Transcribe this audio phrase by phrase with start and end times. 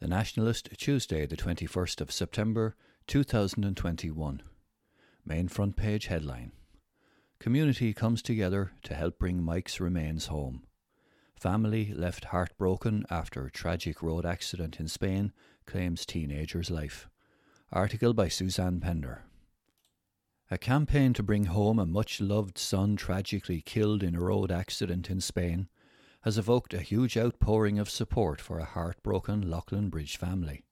[0.00, 2.76] The Nationalist, Tuesday, the 21st of September
[3.08, 4.42] 2021.
[5.26, 6.52] Main front page headline
[7.40, 10.62] Community comes together to help bring Mike's remains home.
[11.34, 15.32] Family left heartbroken after tragic road accident in Spain
[15.66, 17.08] claims teenager's life.
[17.72, 19.24] Article by Suzanne Pender.
[20.48, 25.10] A campaign to bring home a much loved son tragically killed in a road accident
[25.10, 25.68] in Spain
[26.28, 30.62] has evoked a huge outpouring of support for a heartbroken Leighlin Bridge family.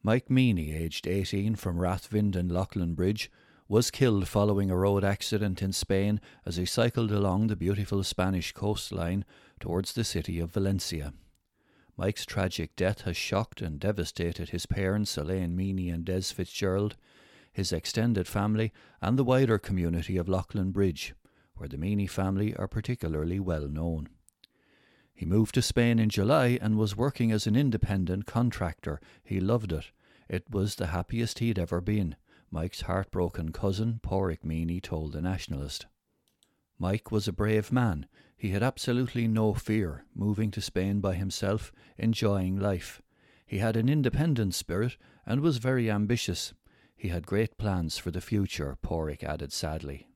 [0.00, 3.32] Mike Meany, aged 18, from Rathvind Rathvinden Leighlin Bridge,
[3.66, 8.52] was killed following a road accident in Spain as he cycled along the beautiful Spanish
[8.52, 9.24] coastline
[9.58, 11.14] towards the city of Valencia.
[11.96, 16.94] Mike's tragic death has shocked and devastated his parents, Elaine Meany and Des Fitzgerald,
[17.52, 21.12] his extended family, and the wider community of Leighlin Bridge,
[21.56, 24.08] where the Meany family are particularly well known.
[25.20, 29.02] He moved to Spain in July and was working as an independent contractor.
[29.22, 29.90] He loved it.
[30.30, 32.16] It was the happiest he'd ever been,
[32.50, 35.84] Mike's heartbroken cousin, Pádraig Meany, told the Nationalist.
[36.78, 38.06] Mike was a brave man.
[38.34, 43.02] He had absolutely no fear, moving to Spain by himself, enjoying life.
[43.44, 44.96] He had an independent spirit
[45.26, 46.54] and was very ambitious.
[46.96, 50.09] He had great plans for the future, Pádraig added sadly.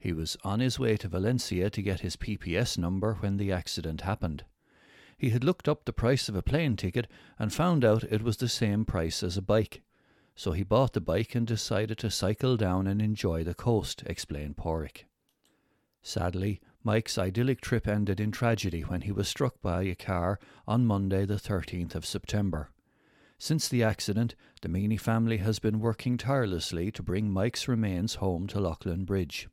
[0.00, 4.00] He was on his way to Valencia to get his PPS number when the accident
[4.00, 4.44] happened.
[5.18, 7.06] He had looked up the price of a plane ticket
[7.38, 9.82] and found out it was the same price as a bike.
[10.34, 14.56] So he bought the bike and decided to cycle down and enjoy the coast, explained
[14.56, 15.04] Pádraig.
[16.00, 20.86] Sadly, Mike's idyllic trip ended in tragedy when he was struck by a car on
[20.86, 22.70] Monday, the 13th of September.
[23.36, 28.46] Since the accident, the Meany family has been working tirelessly to bring Mike's remains home
[28.46, 29.46] to Leighlin Bridge.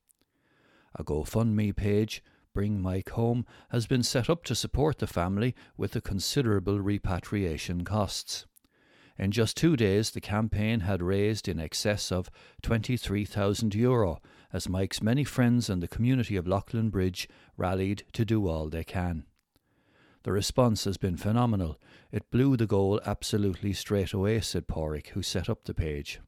[0.98, 5.92] A GoFundMe page, Bring Mike Home, has been set up to support the family with
[5.92, 8.46] the considerable repatriation costs.
[9.20, 12.30] In just two days, the campaign had raised in excess of
[12.62, 14.22] 23,000 euro
[14.54, 17.28] as Mike's many friends and the community of Leighlin Bridge
[17.58, 19.26] rallied to do all they can.
[20.24, 21.80] The response has been phenomenal.
[22.12, 26.20] It blew the goal absolutely straight away, said Pádraig, who set up the page.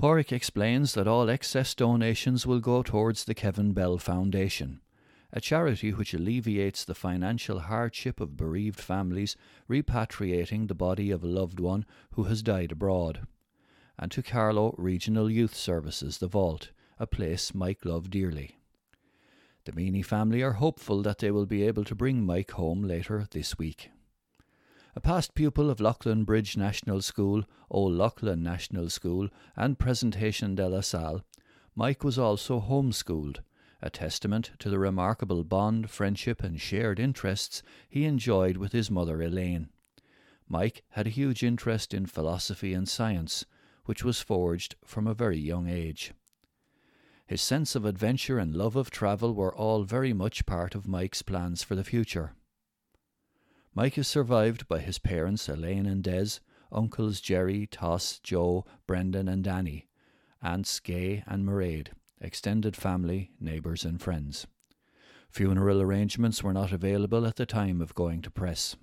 [0.00, 4.80] Pádraig explains that all excess donations will go towards the Kevin Bell Foundation,
[5.30, 9.36] a charity which alleviates the financial hardship of bereaved families
[9.68, 13.26] repatriating the body of a loved one who has died abroad,
[13.98, 18.58] and to Carlow Regional Youth Services, The Vault, a place Mike loved dearly.
[19.66, 23.26] The Meany family are hopeful that they will be able to bring Mike home later
[23.32, 23.90] this week.
[24.96, 30.68] A past pupil of Leighlin Bridge National School, Old Leighlin National School, and Presentation de
[30.68, 31.24] la Salle,
[31.76, 33.38] Mike was also homeschooled,
[33.80, 39.22] a testament to the remarkable bond, friendship, and shared interests he enjoyed with his mother
[39.22, 39.68] Elaine.
[40.48, 43.44] Mike had a huge interest in philosophy and science,
[43.84, 46.12] which was forged from a very young age.
[47.28, 51.22] His sense of adventure and love of travel were all very much part of Mike's
[51.22, 52.34] plans for the future.
[53.74, 56.40] Mike is survived by his parents Elaine and Des,
[56.72, 59.86] uncles Jerry, Toss, Joe, Brendan, and Danny,
[60.42, 61.88] aunts Gay and Mairead,
[62.20, 64.46] extended family, neighbours, and friends.
[65.30, 68.74] Funeral arrangements were not available at the time of going to press.